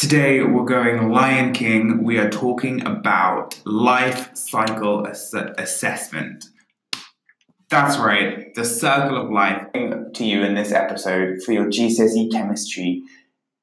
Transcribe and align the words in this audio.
Today 0.00 0.42
we're 0.42 0.64
going 0.64 1.10
Lion 1.10 1.52
King. 1.52 2.02
We 2.02 2.16
are 2.16 2.30
talking 2.30 2.80
about 2.86 3.60
life 3.66 4.34
cycle 4.34 5.06
ass- 5.06 5.34
assessment. 5.34 6.46
That's 7.68 7.98
right, 7.98 8.54
the 8.54 8.64
circle 8.64 9.18
of 9.18 9.30
life 9.30 9.62
to 9.74 10.24
you 10.24 10.42
in 10.42 10.54
this 10.54 10.72
episode 10.72 11.42
for 11.42 11.52
your 11.52 11.66
GCSE 11.66 12.32
chemistry 12.32 13.02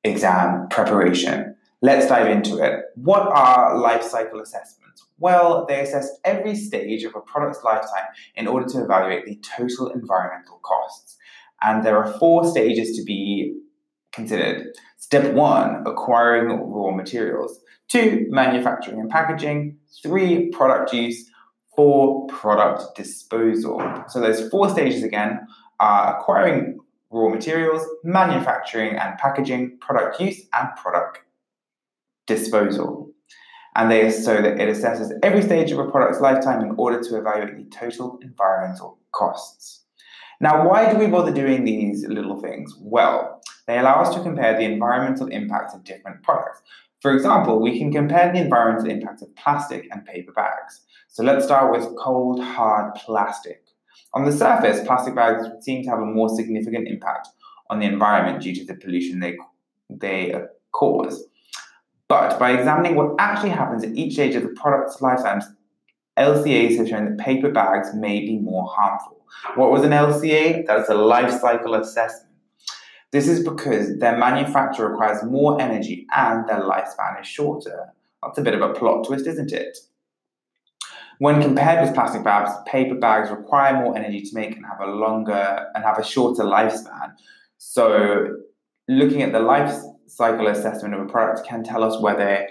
exam 0.03 0.67
preparation. 0.69 1.55
Let's 1.81 2.05
dive 2.05 2.27
into 2.27 2.63
it. 2.63 2.83
What 2.93 3.27
are 3.29 3.75
life 3.75 4.03
cycle 4.03 4.39
assessments? 4.39 5.07
Well, 5.17 5.65
they 5.67 5.81
assess 5.81 6.19
every 6.23 6.53
stage 6.53 7.03
of 7.03 7.15
a 7.15 7.21
product's 7.21 7.63
lifetime 7.63 8.09
in 8.35 8.45
order 8.45 8.67
to 8.67 8.83
evaluate 8.83 9.25
the 9.25 9.41
total 9.57 9.87
environmental 9.87 10.59
costs. 10.61 11.17
And 11.63 11.83
there 11.83 11.97
are 11.97 12.13
four 12.19 12.47
stages 12.47 12.95
to 12.95 13.03
be 13.03 13.55
considered. 14.11 14.67
Step 14.97 15.33
one, 15.33 15.83
acquiring 15.85 16.49
raw 16.49 16.91
materials. 16.91 17.59
Two, 17.87 18.25
manufacturing 18.29 18.99
and 18.99 19.09
packaging. 19.09 19.77
Three, 20.03 20.49
product 20.49 20.93
use. 20.93 21.29
Four, 21.75 22.25
product 22.27 22.95
disposal. 22.95 23.81
So 24.07 24.19
those 24.19 24.49
four 24.49 24.69
stages 24.69 25.03
again 25.03 25.39
are 25.79 26.17
acquiring 26.17 26.79
raw 27.11 27.29
materials, 27.29 27.85
manufacturing 28.03 28.97
and 28.97 29.17
packaging, 29.17 29.77
product 29.79 30.19
use, 30.19 30.41
and 30.53 30.69
product 30.75 31.19
disposal. 32.25 33.11
And 33.75 33.91
they 33.91 34.09
so 34.09 34.41
that 34.41 34.59
it 34.59 34.75
assesses 34.75 35.11
every 35.21 35.43
stage 35.43 35.71
of 35.71 35.77
a 35.77 35.89
product's 35.89 36.19
lifetime 36.19 36.61
in 36.61 36.73
order 36.77 36.99
to 36.99 37.17
evaluate 37.17 37.57
the 37.57 37.69
total 37.69 38.17
environmental 38.23 38.97
costs. 39.11 39.83
Now, 40.39 40.67
why 40.67 40.91
do 40.91 40.97
we 40.97 41.07
bother 41.07 41.31
doing 41.31 41.63
these 41.63 42.05
little 42.07 42.39
things? 42.39 42.75
Well, 42.79 43.36
they 43.67 43.77
allow 43.77 44.01
us 44.01 44.15
to 44.15 44.23
compare 44.23 44.57
the 44.57 44.63
environmental 44.63 45.27
impacts 45.27 45.73
of 45.73 45.83
different 45.83 46.23
products. 46.23 46.61
For 47.01 47.13
example, 47.13 47.61
we 47.61 47.77
can 47.77 47.91
compare 47.91 48.31
the 48.31 48.39
environmental 48.39 48.89
impacts 48.89 49.21
of 49.21 49.35
plastic 49.35 49.87
and 49.91 50.03
paper 50.05 50.31
bags. 50.31 50.81
So 51.09 51.23
let's 51.23 51.45
start 51.45 51.71
with 51.71 51.95
cold, 51.97 52.41
hard 52.41 52.95
plastic. 52.95 53.63
On 54.13 54.25
the 54.25 54.31
surface, 54.31 54.85
plastic 54.85 55.15
bags 55.15 55.47
seem 55.61 55.83
to 55.83 55.89
have 55.89 55.99
a 55.99 56.05
more 56.05 56.29
significant 56.29 56.87
impact 56.87 57.27
on 57.69 57.79
the 57.79 57.85
environment 57.85 58.41
due 58.41 58.55
to 58.55 58.65
the 58.65 58.75
pollution 58.75 59.19
they, 59.19 59.37
they 59.89 60.33
cause. 60.71 61.25
But 62.07 62.39
by 62.39 62.51
examining 62.51 62.95
what 62.95 63.15
actually 63.19 63.49
happens 63.49 63.83
at 63.83 63.95
each 63.95 64.13
stage 64.13 64.35
of 64.35 64.43
the 64.43 64.49
product's 64.49 65.01
lifetime, 65.01 65.41
LCAs 66.17 66.77
have 66.77 66.87
shown 66.87 67.05
that 67.05 67.23
paper 67.23 67.51
bags 67.51 67.93
may 67.93 68.21
be 68.21 68.39
more 68.39 68.65
harmful. 68.65 69.25
What 69.55 69.71
was 69.71 69.83
an 69.83 69.91
LCA? 69.91 70.65
That's 70.65 70.89
a 70.89 70.95
life 70.95 71.39
cycle 71.39 71.75
assessment. 71.75 72.33
This 73.11 73.27
is 73.27 73.43
because 73.43 73.97
their 73.99 74.17
manufacture 74.17 74.89
requires 74.89 75.23
more 75.23 75.61
energy 75.61 76.05
and 76.15 76.47
their 76.47 76.61
lifespan 76.61 77.21
is 77.21 77.27
shorter. 77.27 77.93
That's 78.21 78.37
a 78.37 78.41
bit 78.41 78.53
of 78.53 78.61
a 78.61 78.73
plot 78.73 79.05
twist, 79.07 79.27
isn't 79.27 79.51
it? 79.51 79.77
When 81.19 81.41
compared 81.41 81.83
with 81.83 81.95
plastic 81.95 82.23
bags, 82.23 82.51
paper 82.67 82.95
bags 82.95 83.31
require 83.31 83.73
more 83.73 83.97
energy 83.97 84.21
to 84.21 84.35
make 84.35 84.55
and 84.55 84.65
have 84.65 84.81
a 84.81 84.91
longer 84.91 85.67
and 85.73 85.83
have 85.83 85.97
a 85.97 86.03
shorter 86.03 86.43
lifespan. 86.43 87.13
So, 87.57 88.35
looking 88.87 89.23
at 89.23 89.31
the 89.31 89.39
life 89.39 89.73
cycle 90.05 90.47
assessment 90.47 90.93
of 90.93 91.01
a 91.01 91.05
product 91.05 91.47
can 91.47 91.63
tell 91.63 91.83
us 91.83 91.99
whether 92.01 92.47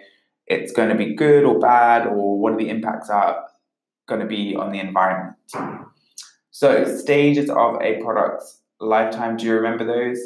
it's 0.47 0.73
going 0.73 0.89
to 0.89 0.97
be 0.97 1.15
good 1.15 1.45
or 1.45 1.59
bad 1.59 2.07
or 2.07 2.41
what 2.41 2.59
the 2.59 2.69
impacts 2.69 3.09
are 3.09 3.45
going 4.09 4.21
to 4.21 4.27
be 4.27 4.57
on 4.57 4.73
the 4.73 4.81
environment. 4.81 5.37
So, 6.51 6.85
stages 6.97 7.51
of 7.51 7.81
a 7.83 8.03
product's 8.03 8.63
lifetime, 8.81 9.37
do 9.37 9.47
you 9.47 9.55
remember 9.55 9.85
those? 9.85 10.19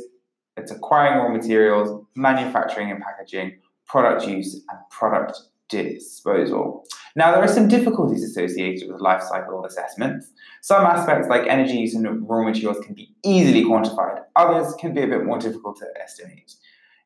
It's 0.61 0.72
acquiring 0.72 1.19
raw 1.19 1.28
materials, 1.28 2.05
manufacturing 2.14 2.91
and 2.91 3.00
packaging, 3.00 3.58
product 3.86 4.27
use, 4.27 4.55
and 4.55 4.78
product 4.91 5.39
disposal. 5.69 6.84
Now, 7.17 7.33
there 7.33 7.42
are 7.42 7.48
some 7.48 7.69
difficulties 7.69 8.22
associated 8.22 8.91
with 8.91 9.00
life 9.00 9.22
cycle 9.22 9.64
assessments. 9.64 10.30
Some 10.61 10.84
aspects, 10.84 11.29
like 11.29 11.46
energy 11.48 11.79
use 11.79 11.95
and 11.95 12.29
raw 12.29 12.45
materials, 12.45 12.84
can 12.84 12.95
be 12.95 13.14
easily 13.24 13.64
quantified, 13.64 14.23
others 14.36 14.74
can 14.74 14.95
be 14.95 15.02
a 15.02 15.08
bit 15.08 15.24
more 15.24 15.39
difficult 15.39 15.79
to 15.79 15.86
estimate. 16.01 16.55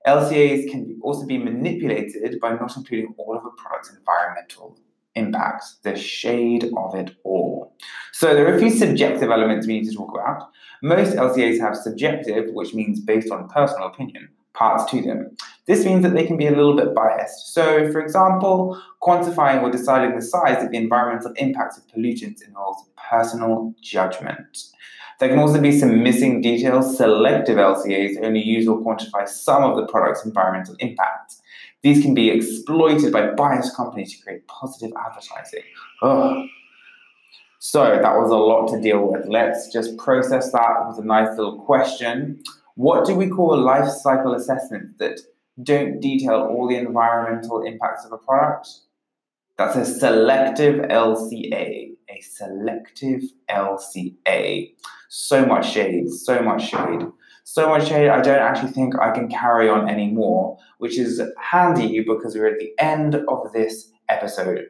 LCAs 0.06 0.70
can 0.70 0.98
also 1.02 1.24
be 1.26 1.38
manipulated 1.38 2.38
by 2.40 2.50
not 2.54 2.76
including 2.76 3.14
all 3.16 3.36
of 3.36 3.44
a 3.44 3.50
product's 3.50 3.90
environmental 3.90 4.78
impacts, 5.14 5.78
the 5.82 5.96
shade 5.96 6.64
of 6.76 6.94
it 6.94 7.12
all. 7.24 7.43
So 8.14 8.32
there 8.32 8.46
are 8.46 8.54
a 8.54 8.60
few 8.60 8.70
subjective 8.70 9.32
elements 9.32 9.66
we 9.66 9.80
need 9.80 9.90
to 9.90 9.96
talk 9.96 10.12
about. 10.14 10.48
Most 10.82 11.16
LCAs 11.16 11.58
have 11.58 11.76
subjective, 11.76 12.54
which 12.54 12.72
means 12.72 13.00
based 13.00 13.32
on 13.32 13.48
personal 13.48 13.88
opinion, 13.88 14.28
parts 14.52 14.88
to 14.92 15.02
them. 15.02 15.36
This 15.66 15.84
means 15.84 16.04
that 16.04 16.14
they 16.14 16.24
can 16.24 16.36
be 16.36 16.46
a 16.46 16.52
little 16.52 16.76
bit 16.76 16.94
biased. 16.94 17.52
So, 17.52 17.90
for 17.90 18.00
example, 18.00 18.80
quantifying 19.02 19.62
or 19.62 19.70
deciding 19.72 20.14
the 20.14 20.22
size 20.22 20.62
of 20.62 20.70
the 20.70 20.76
environmental 20.76 21.32
impacts 21.38 21.76
of 21.76 21.88
pollutants 21.88 22.46
involves 22.46 22.84
personal 23.10 23.74
judgment. 23.82 24.62
There 25.18 25.28
can 25.28 25.40
also 25.40 25.60
be 25.60 25.76
some 25.76 26.04
missing 26.04 26.40
details. 26.40 26.96
Selective 26.96 27.56
LCAs 27.56 28.22
only 28.22 28.44
use 28.44 28.68
or 28.68 28.78
quantify 28.78 29.28
some 29.28 29.64
of 29.64 29.76
the 29.76 29.86
product's 29.86 30.24
environmental 30.24 30.76
impact. 30.78 31.34
These 31.82 32.00
can 32.00 32.14
be 32.14 32.30
exploited 32.30 33.12
by 33.12 33.32
biased 33.32 33.74
companies 33.74 34.16
to 34.16 34.22
create 34.22 34.46
positive 34.46 34.92
advertising. 35.04 35.64
Ugh. 36.00 36.46
So 37.66 37.82
that 37.82 38.18
was 38.18 38.30
a 38.30 38.36
lot 38.36 38.66
to 38.72 38.78
deal 38.78 39.10
with. 39.10 39.24
Let's 39.26 39.72
just 39.72 39.96
process 39.96 40.52
that 40.52 40.84
with 40.86 40.98
a 40.98 41.02
nice 41.02 41.30
little 41.30 41.58
question. 41.62 42.42
What 42.74 43.06
do 43.06 43.14
we 43.14 43.30
call 43.30 43.56
life 43.56 43.88
cycle 43.88 44.34
assessments 44.34 44.98
that 44.98 45.20
don't 45.62 45.98
detail 45.98 46.42
all 46.42 46.68
the 46.68 46.76
environmental 46.76 47.62
impacts 47.62 48.04
of 48.04 48.12
a 48.12 48.18
product? 48.18 48.68
That's 49.56 49.76
a 49.76 49.86
selective 49.86 50.74
LCA. 50.90 51.92
A 52.10 52.20
selective 52.20 53.22
LCA. 53.48 54.74
So 55.08 55.46
much 55.46 55.72
shade, 55.72 56.10
so 56.10 56.42
much 56.42 56.68
shade. 56.68 57.06
So 57.44 57.70
much 57.70 57.88
shade, 57.88 58.10
I 58.10 58.20
don't 58.20 58.40
actually 58.40 58.72
think 58.72 58.94
I 58.98 59.10
can 59.10 59.30
carry 59.30 59.70
on 59.70 59.88
anymore, 59.88 60.58
which 60.76 60.98
is 60.98 61.22
handy 61.40 62.00
because 62.00 62.34
we're 62.34 62.48
at 62.48 62.58
the 62.58 62.72
end 62.78 63.14
of 63.14 63.54
this 63.54 63.90
episode. 64.10 64.66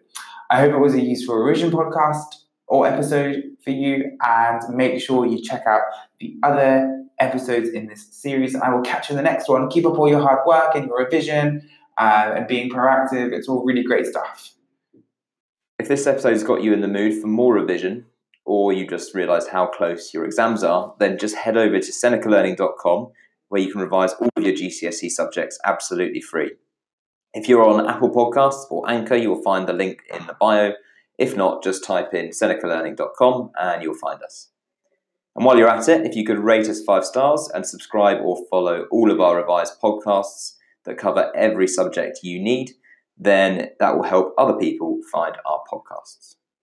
I 0.49 0.61
hope 0.61 0.75
it 0.75 0.78
was 0.78 0.94
a 0.94 1.03
useful 1.03 1.34
revision 1.34 1.72
podcast 1.72 2.44
or 2.66 2.86
episode 2.86 3.42
for 3.62 3.70
you, 3.70 4.16
and 4.22 4.62
make 4.75 5.00
sure 5.00 5.26
you 5.26 5.42
check 5.42 5.64
out 5.66 5.82
the 6.20 6.36
other 6.42 7.04
episodes 7.19 7.69
in 7.69 7.86
this 7.86 8.06
series. 8.10 8.54
I 8.56 8.70
will 8.70 8.82
catch 8.82 9.08
you 9.08 9.16
in 9.16 9.16
the 9.16 9.30
next 9.30 9.48
one. 9.48 9.69
Keep 9.69 9.86
up 9.86 9.98
all 9.98 10.08
your 10.08 10.20
hard 10.20 10.41
work 10.47 10.75
and 10.75 10.86
your 10.86 10.98
revision 10.98 11.69
uh, 11.98 12.32
and 12.36 12.47
being 12.47 12.70
proactive. 12.70 13.32
It's 13.32 13.48
all 13.48 13.64
really 13.64 13.82
great 13.82 14.06
stuff. 14.06 14.52
If 15.78 15.88
this 15.88 16.06
episode 16.06 16.32
has 16.32 16.44
got 16.44 16.62
you 16.62 16.72
in 16.72 16.80
the 16.80 16.88
mood 16.88 17.20
for 17.20 17.26
more 17.26 17.54
revision, 17.54 18.06
or 18.44 18.72
you 18.72 18.86
just 18.86 19.14
realised 19.14 19.48
how 19.48 19.66
close 19.66 20.12
your 20.12 20.25
exams 20.25 20.62
are, 20.62 20.94
then 20.98 21.19
just 21.19 21.36
head 21.36 21.56
over 21.56 21.78
to 21.78 21.92
senecalearning.com 21.92 23.10
where 23.48 23.60
you 23.60 23.70
can 23.70 23.81
revise 23.81 24.12
all 24.14 24.31
of 24.36 24.42
your 24.42 24.54
GCSE 24.54 25.10
subjects 25.10 25.58
absolutely 25.64 26.20
free. 26.20 26.52
If 27.32 27.48
you're 27.48 27.64
on 27.64 27.88
Apple 27.88 28.10
Podcasts 28.10 28.70
or 28.70 28.88
Anchor, 28.88 29.16
you'll 29.16 29.42
find 29.42 29.66
the 29.66 29.72
link 29.72 30.00
in 30.12 30.26
the 30.26 30.36
bio. 30.41 30.72
If 31.19 31.36
not, 31.36 31.62
just 31.62 31.84
type 31.84 32.12
in 32.14 32.30
senecalearning.com 32.30 33.50
and 33.58 33.82
you'll 33.82 33.94
find 33.94 34.22
us. 34.22 34.50
And 35.36 35.44
while 35.44 35.58
you're 35.58 35.69
at 35.69 35.88
it, 35.88 36.06
if 36.06 36.14
you 36.14 36.25
could 36.25 36.38
rate 36.38 36.69
us 36.69 36.82
five 36.82 37.04
stars 37.04 37.50
and 37.52 37.66
subscribe 37.66 38.19
or 38.22 38.44
follow 38.50 38.86
all 38.91 39.10
of 39.10 39.20
our 39.20 39.36
revised 39.36 39.80
podcasts 39.80 40.54
that 40.84 40.98
cover 40.98 41.32
every 41.34 41.66
subject 41.66 42.20
you 42.22 42.41
need, 42.41 42.72
then 43.16 43.70
that 43.80 43.97
will 43.97 44.04
help 44.04 44.34
other 44.38 44.56
people 44.56 45.00
find 45.10 45.36
our 45.47 45.62
podcasts. 45.72 46.36